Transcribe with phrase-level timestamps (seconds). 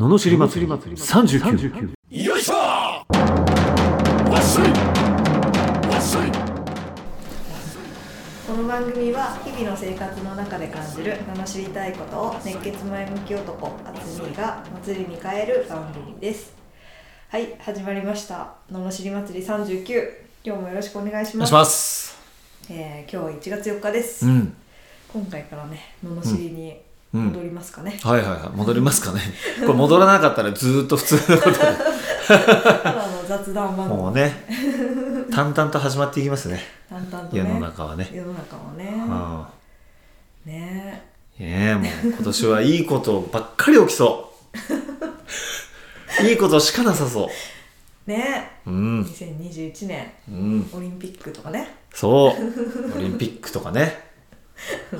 [0.00, 0.72] ののしり祭り。
[0.72, 4.70] 39よいしょわっしょい！
[5.92, 6.32] わっしょい！
[8.46, 16.54] この番組は日々の生活の中で感じる罵りたいことを熱血前向き男あつみが祭りに変える番組です。
[17.28, 18.54] はい始まりました。
[18.72, 20.08] 罵り祭り39
[20.42, 21.52] 今日もよろしくお願いします。
[21.52, 22.18] お願いします。
[22.70, 24.56] えー今日1月4日です、うん。
[25.12, 28.56] 今回からね罵りにうん戻りますかね、はいはいはい。
[28.56, 29.20] 戻りますかね。
[29.66, 31.58] これ戻らなかったらずーっと普通のことで。
[31.58, 33.98] ただの雑談番組。
[34.00, 34.46] もうね
[35.32, 36.60] 淡々と始まっていきますね。
[36.88, 37.42] 淡々とね。
[37.42, 38.08] 世の中はね。
[38.12, 38.94] 世の中はね。
[40.46, 40.52] うん。
[40.52, 41.02] ね。
[41.38, 44.32] ねえもう今年はいいことばっかり起きそ
[46.22, 46.26] う。
[46.28, 47.28] いいことしかなさそ
[48.06, 48.52] ね。
[48.66, 50.70] ううん2021年うん。
[50.72, 51.74] オリンピックとかね。
[51.92, 52.96] そう。
[52.96, 54.10] オリンピックとかね。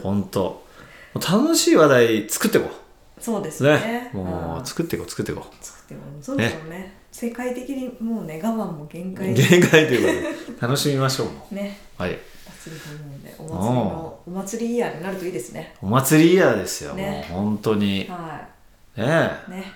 [0.03, 0.41] ほんと。
[0.43, 0.70] もう
[1.15, 2.71] 楽しい話題作っていこ
[3.19, 3.79] そうですうね。
[3.79, 4.11] ね。
[4.15, 4.63] もん。
[4.63, 6.01] う作っていこう作っていこ作っても。
[6.23, 6.95] そうですよね。
[7.13, 9.35] 世界的にもうね我慢も限う界。
[9.35, 11.47] 限界ということで楽しみましょうも。
[11.51, 11.79] ね。
[11.99, 12.19] うはい。
[12.63, 15.75] 祭りと思うんでお祭りのお祭りイヤーになるといいですね。
[15.83, 17.27] お祭りイヤーですよ、ね。
[17.31, 18.01] もう本当に。
[18.01, 18.49] ねは
[18.97, 19.03] え
[19.49, 19.51] い。
[19.51, 19.73] ね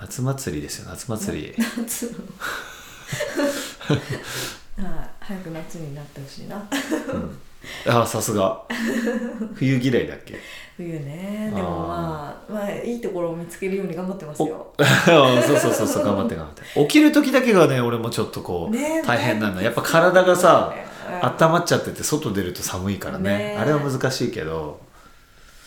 [0.00, 1.54] 夏祭りですよ夏祭り。
[1.78, 2.10] 夏の。
[3.88, 5.10] はい。
[5.20, 6.56] 早く夏になってほしいな
[7.88, 8.62] ああさすが。
[9.54, 10.34] 冬嫌いだっけ？
[10.76, 11.52] 冬ね。
[11.54, 14.72] でもまあまあいいところを見つけるように頑張ってますよ。
[14.76, 16.62] そうそうそうそう頑張って頑張って。
[16.82, 19.62] 起きる時だけがね俺もちょっとこう、ね大変なんだ。
[19.62, 20.74] やっぱ体がさ
[21.22, 21.46] うん。
[21.46, 23.38] 温まっちゃってて外出ると寒いからね。
[23.38, 24.80] ねあれは難しいけど。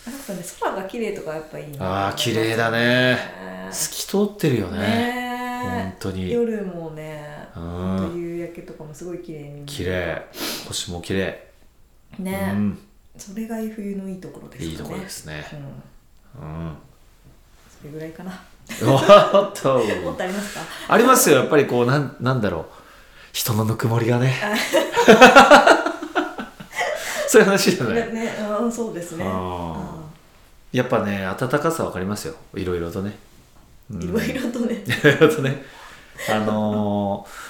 [0.06, 2.78] やっぱね空が綺麗とかやっぱいいなああ綺麗だね。
[2.78, 3.18] ね
[3.70, 4.78] 透き通ってるよね。
[4.78, 6.30] ね本当に。
[6.30, 7.48] 夜もね
[8.14, 10.22] 夕焼けとかもすごい綺麗に綺麗。
[10.68, 11.47] 星も綺麗
[12.18, 12.78] ね、うん。
[13.16, 14.70] それが冬のいいところですかね。
[14.70, 15.44] いいところですね。
[16.40, 16.48] うん。
[16.48, 16.76] うん。
[17.80, 18.32] それぐらいかな。
[18.82, 19.78] おっと。
[20.04, 20.60] もっとありますか？
[20.88, 21.38] ありますよ。
[21.38, 22.64] やっぱりこうなんなんだろう。
[23.32, 24.34] 人のぬくもりがね。
[27.28, 28.12] そういう話じゃない？
[28.12, 29.24] ねあーそうですね。
[29.26, 30.08] ああ
[30.72, 32.34] やっぱね暖かさわかりますよ。
[32.54, 33.16] いろいろとね。
[33.90, 34.74] いろいろとね。
[34.86, 35.62] いろいろとね。
[36.30, 37.48] あのー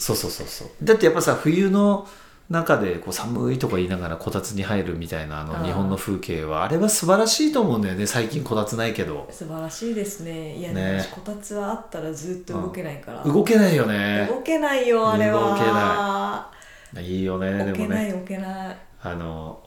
[0.00, 0.68] そうそうそうそう。
[0.82, 2.08] だってやっぱさ冬の
[2.50, 8.06] 中でこう寒いとか言いながらこたつに入るみたいなあの日本の風景はあれは素晴らしいと思うんだよね。
[8.06, 9.28] 最近こたつないけど。
[9.30, 10.56] 素晴らしいですね。
[10.56, 11.06] いやね。
[11.14, 13.22] こたつはあったらずっと動けないから。
[13.22, 14.26] 動けないよね。
[14.30, 16.50] 動けないよあれは。
[16.94, 17.20] 動い。
[17.20, 18.76] いよねで動けもねない動けない。
[19.02, 19.62] あの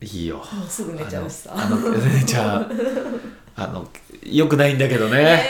[0.00, 0.42] いいよ。
[0.66, 1.52] すぐ寝ちゃうしさ。
[1.54, 2.66] あの寝ちゃう。
[3.56, 3.86] あの
[4.24, 5.22] よくないんだけどね。
[5.22, 5.42] ね。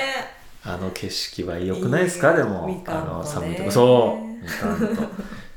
[0.65, 2.33] あの景色は良くないですか？
[2.33, 3.71] いいでもあの寒いとこ。
[3.71, 5.52] そう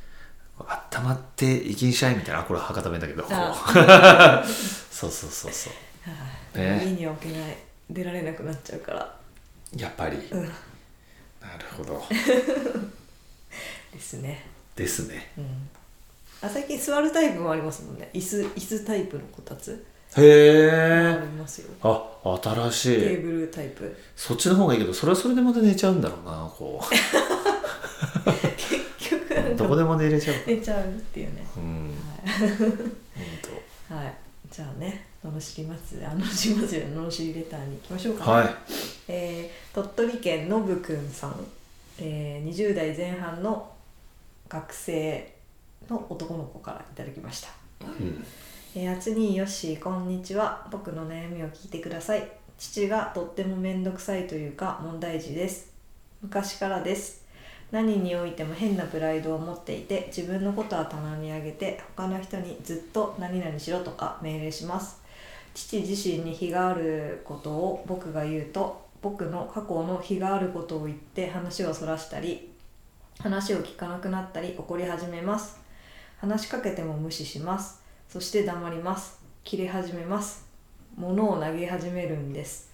[0.96, 3.24] みかんと温まっていきんしゃいみたいなあこれ博多弁だけど。
[4.92, 5.74] そうそうそうそう。
[6.10, 6.16] は
[6.56, 6.80] い。
[6.80, 6.84] ね。
[6.86, 7.58] 家には置けない
[7.90, 9.16] 出られなくなっちゃうから。
[9.76, 10.44] やっぱり、うん。
[10.44, 10.54] なる
[11.78, 12.04] ほど。
[13.94, 14.46] ですね。
[14.76, 15.32] ですね。
[15.38, 15.70] うん。
[16.42, 18.10] あ最近座るタイプもありますもんね。
[18.14, 19.86] 椅子椅子タイプのこたつ。
[20.18, 21.70] へあえりますよ。
[21.82, 23.00] あ新しい。
[23.00, 23.96] テーブルタイプ。
[24.16, 26.86] そっちの方がいいけどそれはそれでまた寝ちゃうんだろうなこう
[29.58, 31.46] どこかでも寝れちゃう寝ちゃうっていうね。
[31.58, 31.94] うん。
[33.90, 34.14] 本はい。
[34.52, 38.56] じゃあねののしり祭りあのしり祭りのののしりレターに行きましょうか、当はい。
[39.08, 41.36] えー鳥取県のぶくんさん、
[42.00, 43.70] えー、20代前半の
[44.48, 45.34] 学生
[45.90, 47.50] の男の子からいただきました。
[47.82, 48.26] うん。
[48.76, 50.68] えー、あつによっしーこんにちは。
[50.72, 52.26] 僕の悩みを聞いてください。
[52.58, 55.74] 父がとっても面倒くさいというか問題児です。
[56.22, 57.25] 昔からです
[57.76, 65.02] 何においても変なプライドを持っていて自分のことは棚に上げて他の人にずっと何々しろとか命令します。
[65.54, 72.50] 父自身に非があることを僕が言うと僕の過去の非があることを言って話をそらしたり
[73.20, 75.60] 話を聞かなくなったり怒り始めます。
[76.20, 77.82] 話しかけても無視します。
[78.08, 79.20] そして黙ります。
[79.44, 80.46] 切れ始めます。
[80.96, 82.72] 物を投げ始めるんです。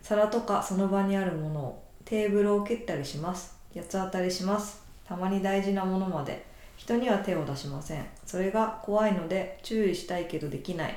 [0.00, 3.57] 皿とかその場にあるものをテーブルを蹴ったりします。
[3.74, 4.82] 八つ当たりします。
[5.06, 6.46] たまに大事なものまで。
[6.76, 8.06] 人には手を出しません。
[8.24, 10.96] それが怖いので注意したいけどできない。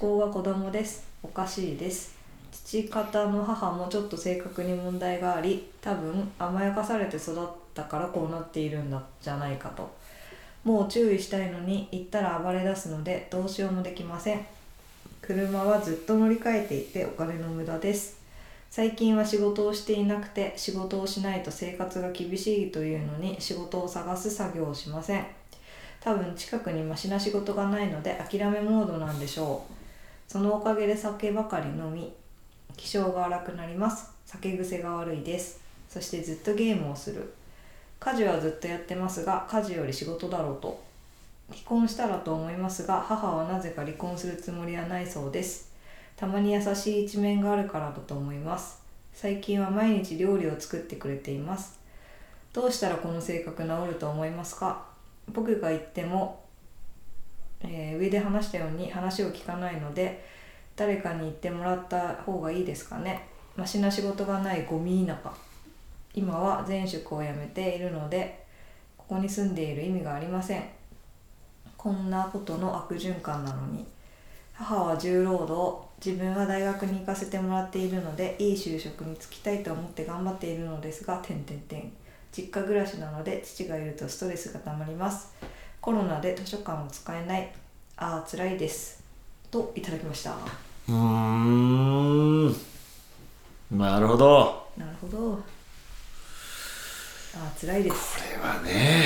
[0.00, 1.06] 思考が子供です。
[1.22, 2.16] おかしいです。
[2.52, 9.90] 父方の母もちょっと性格に問題があり多分甘やかされて育ったからこうなっているんだじゃないかと。
[10.64, 14.46] もう注意したいのに行ったら暴れ出すのでどうしようもできません。
[15.22, 18.17] 車はずっと乗り換えていてお金の無駄です。
[18.70, 25.26] 最近は仕事をしていなくて仕事をしないと生活が厳しいというのに仕事を探す作業をしません。
[26.00, 29.72] 多分近くにマシな仕事がないので諦めモードなんでしょう。
[30.30, 32.12] そのおかげで酒ばかり飲み
[32.76, 34.10] 気性が荒くなります。
[34.26, 35.60] 酒癖が悪いです。
[35.88, 37.32] そしてずっとゲームをする。
[37.98, 40.80] 家事はずっとやってますが家事より仕事だろうと
[41.50, 45.67] 離婚したらと思いますが母はなぜか離婚するつもりはないそうです。
[46.18, 48.82] たまに優しい一面があるからだと思います。
[49.12, 51.78] 最近は毎日料理を作ってくれています。
[52.52, 54.84] どうしたらこの性格治ると思いますか？
[55.32, 56.42] 僕が言っても、
[57.60, 60.24] えー上で話したように話を聞かないので
[60.74, 63.28] 誰かに言ってもらった方がいいですかね？
[63.54, 65.32] マシな仕事がないゴミ田舎。
[66.14, 68.44] 今は前職を辞めているので
[68.96, 70.64] ここに住んでいる意味がありません。
[71.76, 73.86] こんなことの悪循環なのに
[74.52, 75.87] 母は重労働。
[76.04, 81.92] 自分は大学に行かせてもらっているのでいい就職に就きたいと思って頑張っているのですが点々点
[82.32, 85.34] 実家暮らしなので父がいるとストレスがたまります。
[85.80, 87.52] コロナで図書館も使えない。
[87.96, 89.02] ああ辛いです。
[89.50, 90.36] といただきました。
[90.88, 92.46] うーん。
[93.72, 94.68] なるほど。
[94.76, 95.34] なるほど。
[95.34, 95.38] あ
[97.36, 98.18] あ辛いです。
[98.18, 99.04] これはね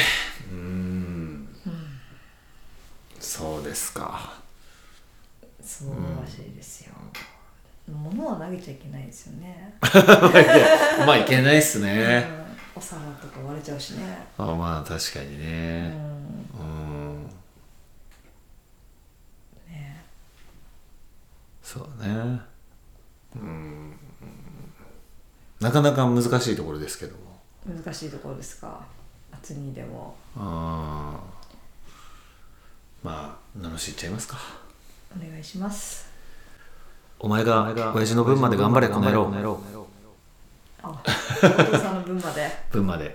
[0.50, 1.48] うーん。
[3.20, 4.42] そうですか
[5.62, 5.88] そう
[6.20, 6.94] らしいですよ、
[7.88, 9.74] 物は投げちゃいけないですよね、
[11.06, 12.26] まあいけないっすね、
[12.74, 14.26] うん、お皿とか割れちゃうしね。
[14.38, 15.88] あまあ確かにうね。
[15.88, 15.92] ん
[16.58, 17.26] うん。
[19.68, 20.04] ね。
[21.62, 22.40] そうね。
[23.36, 23.92] うん。
[25.60, 27.40] なかなか難しいところですけども。
[27.66, 28.84] 難しいところですか。
[29.30, 30.16] 夏にでも。
[30.36, 33.06] あー。
[33.06, 34.38] まあ名のしいっちゃいますか
[35.16, 36.10] お願いします。
[37.18, 39.60] お前が親父の分まで頑張れこの野郎。
[40.82, 42.50] あお父さんの分まで。
[42.72, 43.14] 分まで。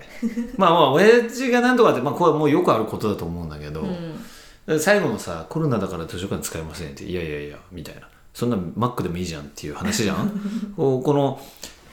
[0.58, 4.80] まあまあ親父が何とかって、まあ、これはもうよくあることだと思うんだけど、うん。
[4.80, 8.02] 最後のさコロナだから図書館使えませんっていやいやいやみたいな。
[8.34, 10.32] そんなマックでもいいじゃんっていう話じゃん？
[10.78, 11.42] こうこの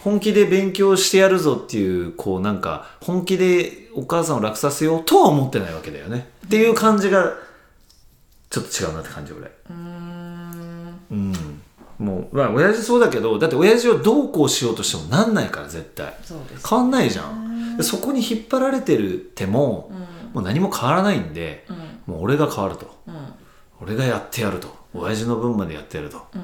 [0.00, 6.28] 本気で勉強してやるぞっていうこうなんか本気でお母さんを楽させようとは思ってないわけだよね。
[6.46, 7.32] っていう感じが
[8.54, 9.42] ちょっと違うなって感じ俺。
[9.42, 11.00] うーん。
[11.10, 11.32] うん。
[11.98, 16.14] もうまあ親父そうだけどだって親父をどうこうしようとしてもなんないから絶対。
[16.22, 17.76] そうです変わんないじゃん。
[17.76, 19.90] でそこに引っ張られてるっても、
[20.32, 21.72] もう何も変わらないんで、う
[22.10, 22.14] ん。
[22.14, 22.94] もう俺が変わると。
[23.08, 23.14] うん。
[23.80, 24.68] 俺がやってやると。
[24.94, 26.24] 親父の分までやってやると。
[26.34, 26.42] うん。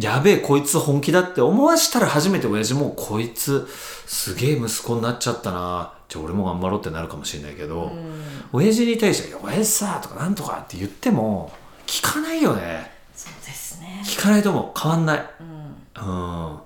[0.00, 3.66] やべえこいつ本気だって思わしたら初めて親父もこいつ
[4.06, 8.22] すげえ息子になっちゃったなじゃあ俺も頑張ろうってなるかもしれないけど、うん。
[8.52, 11.52] 親父に対して「いや親父さ」とか「なんとか」って言っても
[11.86, 12.90] 聞かないよね。
[13.14, 14.02] そうですね。
[14.04, 14.80] 聞かないと思う。
[14.80, 15.30] 変わんない。
[15.40, 16.02] うん。
[16.02, 16.08] うん。
[16.08, 16.64] も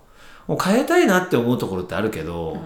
[0.49, 2.61] う変えたいなって思うところってあるけど、うん。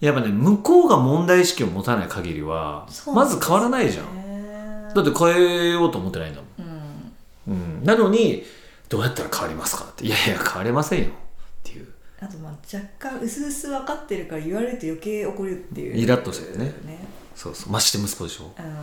[0.00, 4.94] やっぱね向こうが問題意識を持たない限りはまず変わらないじゃんん。
[4.94, 6.68] だって変えようと思ってないんだもん。
[7.48, 7.54] うん。
[7.54, 8.44] うん、なのに
[8.88, 10.06] どうやったら変わりますかって。
[10.06, 11.08] いやいや変われませんよ。
[11.08, 11.10] っ
[11.62, 11.88] ていう
[12.20, 15.96] あとまあ若干うすうす分かってるから言われると余計怒るっていう。
[15.96, 16.64] イラッとしてね。
[16.84, 17.72] ねそうそう。
[17.72, 18.52] まして息子でしょ。
[18.58, 18.64] うん。
[18.64, 18.74] も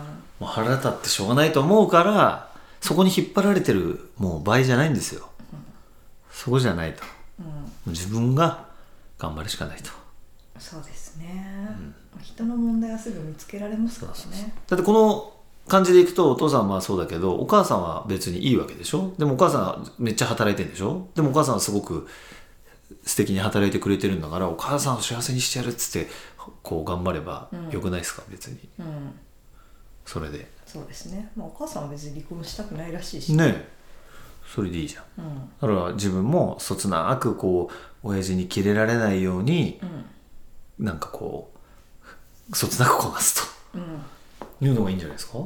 [0.42, 2.52] う腹立ってしょうがないと思うから
[2.82, 5.28] そこに引っ張られてるもう場合じゃないんですよ、
[6.32, 7.04] そこじゃないと。
[7.40, 7.94] うん。
[7.94, 8.68] 自分が
[9.18, 9.92] 頑張るしかないと。
[10.60, 11.68] そうですね、
[12.22, 14.54] 人の問題はすぐ見つけられますからね。
[14.68, 15.34] だってこの
[15.68, 19.14] 感じでいくとお父さんはそうだけどお母さんは別にいいわけでしょ。
[19.18, 21.08] でもお母さんはめっちゃ働いてるんでしょ。
[21.16, 22.08] でもお母さんはすごく
[23.06, 26.10] 素敵に働いてくれてるんだからお母さんを幸せにしてやるっつって
[26.62, 27.70] こう頑張ればうん。
[27.70, 28.60] よくないですか、別に。
[28.80, 29.20] うん。
[30.06, 30.52] それで。
[30.66, 31.32] そうですね。
[31.36, 33.34] まあお母さんは別に離婚したくないらしいし。
[33.34, 33.70] ねえ。
[34.48, 35.04] それでいいじゃん。
[35.18, 35.50] うん。
[35.62, 37.70] だから自分もそつなくこ
[38.04, 39.80] う親父にキレられないように
[40.80, 40.86] うん。
[40.86, 41.52] なんかこ
[42.52, 43.42] うそつなくこなす
[43.74, 44.02] うん。
[44.60, 45.40] というのがいいんじゃないですか？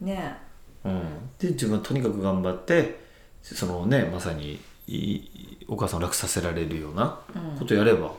[0.00, 0.36] ね
[0.82, 1.02] うん、
[1.38, 3.04] で自分はとにかく頑張って
[3.42, 4.58] そのねまさに
[5.68, 7.58] お母さんを楽させられるようなうん。
[7.58, 8.12] ことやれば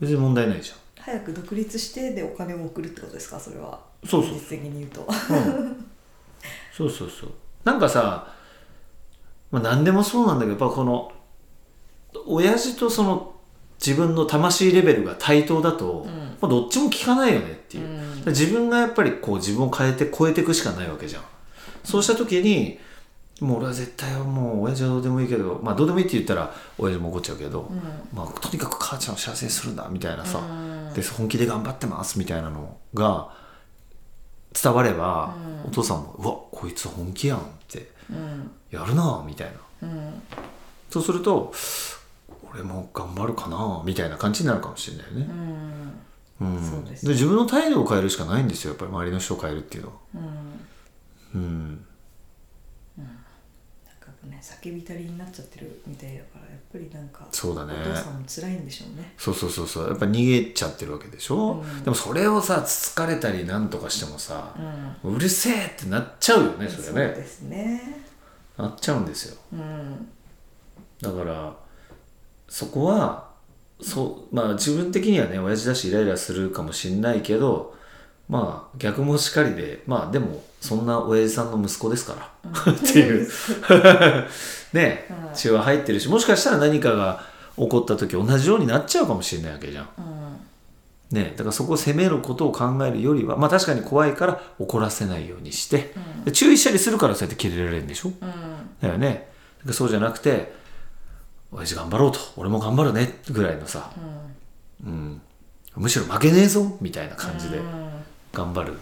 [0.00, 3.40] 別に問題ないじ早く独立してでお金を送るってことですか？
[3.40, 3.80] それは。
[4.04, 4.32] そうそう。
[4.34, 5.06] 現実的に言うと。
[5.08, 5.86] ゃん、うん、
[6.72, 7.30] そうそうそう。
[7.64, 8.32] なんかさ、
[9.50, 11.12] まあ、何でもそうなんだけどやっぱこの
[12.26, 13.34] 親父とその
[13.84, 16.36] 自分の魂レベルが対等だと、うん。
[16.40, 18.24] まあ、どっちも効かないよねっていう、うん。
[18.26, 21.22] 自分がやっぱりこう自分を変えて超えていくしかないわけじゃん。
[21.82, 22.78] そうした時に
[23.42, 27.76] もう俺は絶対もう親父はどうでもいいけどまあどうでもいいって言ったら親父も怒っちゃうけど、うん。
[28.12, 30.94] まあ、とにかく母ちゃんを幸せにするんだみたいなさ、うん。
[30.94, 33.34] で本気で頑張ってますみたいなのが
[34.62, 35.34] 伝われば、
[35.64, 35.68] うん。
[35.68, 38.50] お父さんも「うわこいつ本気やん」ってうん。
[38.70, 39.88] やるなみたいな。
[39.88, 40.22] うん。
[40.88, 41.52] そうすると
[42.52, 45.28] 俺も頑張るかなみたいな感じになるかもしれないよね、
[46.42, 46.84] うん。
[46.84, 49.94] で自分の態度を変えるしかないんですよやっぱり周りの人を変えるっていうのは。
[51.34, 51.84] うん
[54.42, 57.74] 叫びたりになっちゃってるみたいだからやっぱりなんかそうだね。
[57.80, 59.14] お父さんも辛いんでしょうね。
[59.16, 59.88] そうそうそうそう。
[59.88, 61.84] やっぱ逃げちゃってるわけでしょ、うん。
[61.84, 64.54] でもそれをさつつかれたりなんとかしてもさ
[65.04, 65.14] う、ん。
[65.14, 67.14] うるせえってなっちゃうよねそれね。
[67.14, 68.02] そうですね。
[68.58, 69.36] なっちゃうんですよ。
[69.52, 70.08] うん。
[71.00, 71.56] だから
[72.48, 73.30] そこは
[73.80, 77.74] そうまあ自分的にはね親父だしイライラするかもしんないけど
[78.28, 83.28] まあ逆もしかりでまあでもそんな親父さんの息子ですから、っていう。
[84.72, 85.06] ね。
[85.10, 85.36] はい。
[85.36, 87.24] 血は入ってるしもしかしたら何かが
[87.56, 89.88] 起こった時同じようになっちゃうかもしれないわけじゃん。
[89.98, 91.16] うん。
[91.18, 96.24] ね、だからそこを責めることを考えるよりはまあ確かに怖いから怒らせないようにして、うん。
[96.26, 98.08] で注意したりするからそうやってキレられるんでしょ？
[98.08, 98.30] うん。
[98.80, 99.28] だよね。
[99.58, 100.54] だからそうじゃなくて
[101.50, 102.18] 親父頑張ろうと。
[102.36, 103.18] 俺も頑張るね。
[103.30, 103.90] ぐらいのさ、
[104.86, 105.20] うん、
[105.76, 106.76] むしろ負けねえぞ。
[106.80, 107.90] みたいな感じでうん。
[108.32, 108.78] 頑張る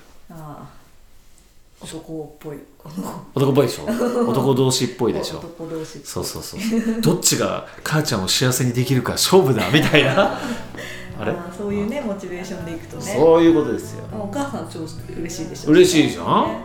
[1.83, 2.59] 男っぽい。
[3.35, 3.85] 男っぽいでしょ？
[4.29, 5.39] 男同士っぽいでしょ？
[5.39, 6.61] 男同士そうそうそう。
[7.01, 10.39] どっちが母ちゃんを幸せにできるか勝負だみたいな。
[11.21, 11.35] あれ？
[11.57, 13.15] そういうねモチベーションでいくとね。
[13.17, 14.05] そういうことですよ。
[14.13, 15.71] お母さん超嬉しいでしょ。
[15.71, 16.25] 嬉しいじゃん？
[16.27, 16.61] ね。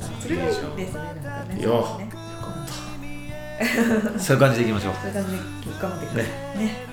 [0.00, 1.62] うん、それがいいですねなんかね。
[1.62, 2.10] よそうね
[4.18, 4.92] そういう感じでいきましょう。
[5.02, 5.38] そういう感じで
[5.80, 6.86] 頑張ってくださいね。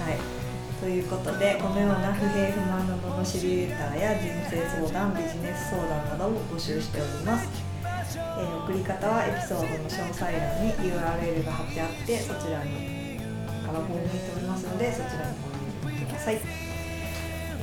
[0.00, 0.41] はい
[0.82, 7.48] ということでこのような不平不満の罵りレターや人生相談ビジネス相談などを募集しております、
[7.86, 13.14] えー送り方はエピソードの詳細欄に URL が貼ってあってそちらに
[13.62, 16.40] からフォームにしておりますのでそちらにご入力ください、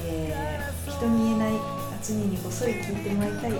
[0.07, 3.51] えー人に言えない8人にこっそり聞いてもらいたい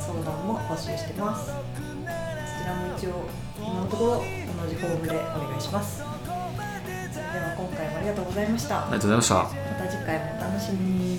[0.00, 1.46] 相談も募集してます。
[1.46, 6.13] そちらも一応今のところ同じフォームでお願いします。
[7.34, 8.82] では今回もありがとうございました。
[8.82, 9.34] ありがとうございました。
[9.34, 11.18] また次回もお楽しみに